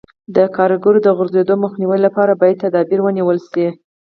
د 0.35 0.37
کاریګرو 0.55 0.99
د 1.03 1.07
غورځېدو 1.17 1.55
مخنیوي 1.63 1.99
لپاره 2.05 2.39
باید 2.41 2.61
تدابیر 2.63 2.99
ونیول 3.03 3.39
شي. 3.49 3.67